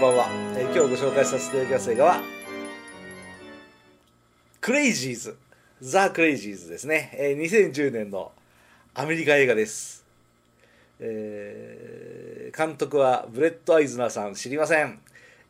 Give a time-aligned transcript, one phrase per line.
[0.00, 2.20] ばんは、えー今日ご紹介させていただきます映画は
[4.58, 5.36] クレイジーズ
[5.82, 8.32] ザ・クレイジーズですね、えー2010年の
[8.94, 10.06] アメリカ映画です、
[11.00, 15.00] えー監督はブレック・アイズナーさん知りません、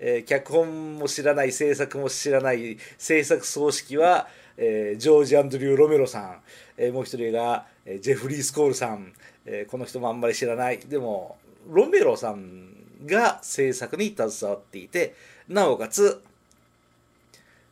[0.01, 4.27] えー脚本も知らない制作も知らない制作総指揮は、
[4.57, 6.41] えージョージ・アンドリュー・ロメロさん、
[6.77, 9.13] えーもう一人が、えージェフリー・スコールさん、
[9.47, 10.81] えーこの人もあんまり知らない。
[10.81, 15.15] でもロメロさんが制作に携わっていて
[15.49, 16.23] なおかつ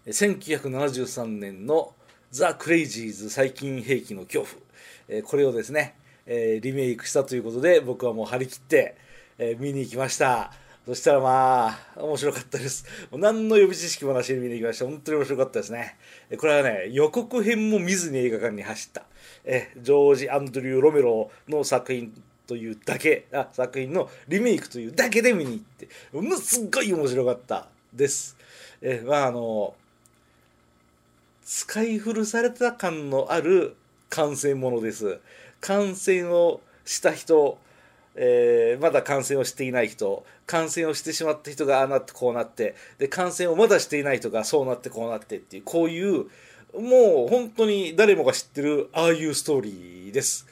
[0.06, 1.95] 1973年の
[2.30, 5.95] 「ザ・クレイジーズ最近兵器の恐怖」これをですね、
[6.27, 8.95] リメイクしたということで僕はもう張り切って、
[9.59, 10.52] 見に行きました。
[10.86, 12.86] そしたらまあ面白かったです。
[13.12, 14.86] 何の予備知識もなしに見に行きました。
[14.86, 15.97] 本当に面白かったですね。
[16.38, 19.05] これはね予告編も見ずに映画館に走った。
[19.45, 22.12] えジョージ・アンドリュー・ロメロの作品
[22.48, 28.36] というだけあ作品のリメイクというだけで見に行ってものすっごい面白かったです
[28.80, 29.74] えまああの
[31.44, 33.77] 使い古された感のある
[34.08, 35.20] 感染ものです
[35.60, 37.58] 感染をした人、
[38.14, 46.27] えーまだ感染をしていない人感染をしてしまった人がああなってこうなってで感染をまだしていない人がそうなってこうなってっていうこういう
[46.74, 50.46] もう本当に誰もが知ってるああいうストーリーです。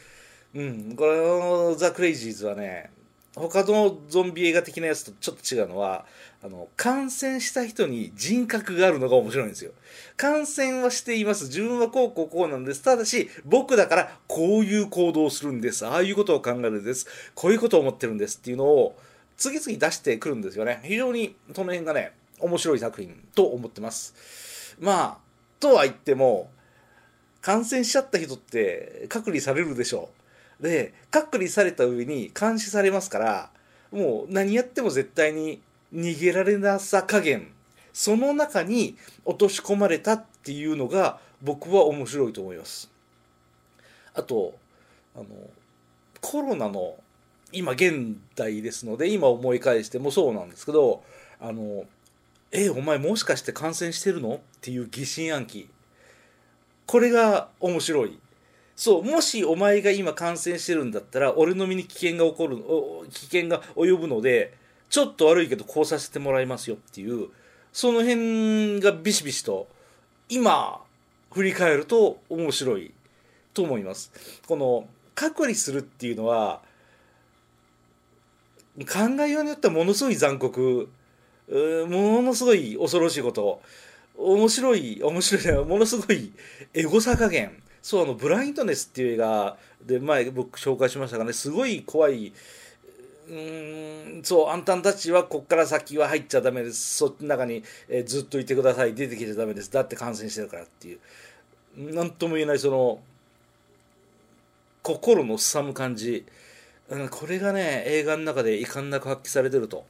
[0.55, 2.91] うん、これのザ・クレイジーズはね
[3.37, 6.07] 他のゾンビ映画的なやつとちょっと違うのは
[6.43, 9.73] あの感染した人に人格があるのが面白いんですよ。
[10.17, 11.45] 感染はしています。
[11.45, 12.81] 自分はこうこうこうなんです。
[12.83, 15.87] ただし僕だからこういう行動をするんです。
[15.87, 17.07] ああいうことを考えるんです。
[17.35, 18.39] こういうことを思ってるんです。
[18.39, 18.99] っていうのを
[19.37, 20.81] 次々出してくるんですよね。
[20.85, 24.77] 非常にその辺がね面白い作品と思ってます。
[24.81, 25.19] まあ
[25.61, 26.51] とは言っても
[27.43, 30.26] 感染しちゃった人って隔離されるでしょう。
[30.61, 33.51] で隔離された上に監視されますから
[33.91, 35.61] もう何やっても絶対に
[35.95, 37.53] 逃げられなさ加減。
[37.93, 42.91] その中に落とし込まれたっていうのが僕は面白いと思います。
[44.13, 44.55] あと
[45.15, 45.27] あの
[46.21, 46.97] コロナの
[47.53, 51.03] 今現代ですので今思い返してもそうなんですけど
[51.41, 51.87] あの
[52.53, 55.69] 「えお前もしかして感染してるの?」っていう疑心暗鬼。
[56.85, 58.19] これが面白い。
[58.77, 62.59] そうもしお前が今感染してるんだったら俺の身に危険が起こる
[63.11, 64.55] 危険が及ぶので
[64.91, 67.29] ちょっと悪いけどこうさせてもらいますよっていう
[67.73, 69.67] その辺がビシビシと
[70.29, 70.81] 今
[71.33, 72.93] 振り返ると面白い
[73.55, 74.13] と思います。
[74.47, 76.61] この隔離するっていうのは
[78.79, 80.89] 考えようによってはものすごい残酷
[81.49, 83.63] ものすごい恐ろしいこと
[84.19, 86.33] 面白い面白いものすごい
[86.75, 87.63] エゴさ加減。
[87.87, 92.33] そうあのブラインドネスっていう映画で前僕紹介しましたがねすごい怖い
[93.29, 96.97] うーんそうあんたたちはこっから先は入っちゃダメです。
[96.97, 98.95] そっちの中に、えーずっといてください。
[98.95, 99.71] 出てきちゃダメです。
[99.71, 100.99] だって感染してるからっていう。
[101.77, 102.99] 何とも言えないその
[104.83, 106.27] 心のすさむ感じ、
[106.89, 109.85] うん、これがね映画の中で遺憾なく発揮されてると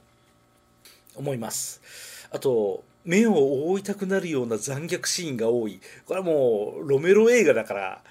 [1.15, 1.81] 思います。
[2.29, 5.79] あと目を覆いたくなるような残虐シーンが多い。
[6.05, 8.01] これはもうロメロ映画だから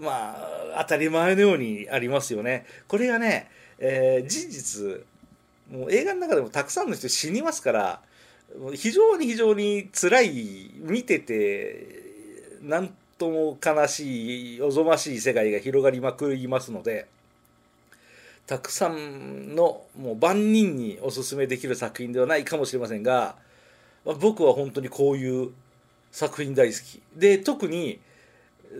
[0.00, 2.66] まあ当たり前のようにありますよね。
[2.86, 5.04] これがね、えー事実
[5.70, 8.00] もう映画の中でもたくさんの人死にますから
[8.74, 12.02] 非常に非常に辛い見てて
[12.62, 17.06] なんとも悲しいおぞましい世界が広がりまくりますので
[18.46, 23.36] たくさんのもう万人におすすめできる作品ではないかもしれませんが
[24.14, 25.50] 僕は本当にこういう
[26.10, 27.00] 作品大好き。
[27.16, 28.00] で特に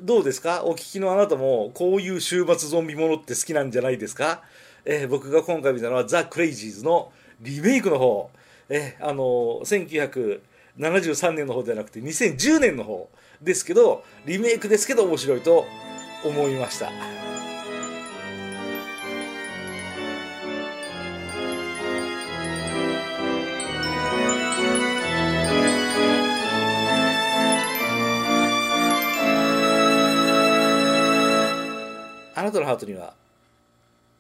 [0.03, 0.65] どうですか？
[0.65, 4.43] お聞きのあなたもこういう週末ゾンビものって好きなんじゃないですか、
[4.85, 8.31] えー僕が今回見たのはザ・クレイジーズのリメイクの方、
[8.69, 10.09] えーあのー
[10.79, 13.09] 1973年の方ではなくて2010年の方
[13.43, 15.65] ですけどリメイクですけど面白いと
[16.25, 16.91] 思いました。
[32.49, 33.15] なたのハートには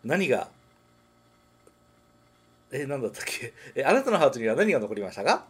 [0.05, 0.49] 何が
[2.71, 3.53] え何だったっけ？
[3.75, 5.45] えあなたのハートには何が残りましたか？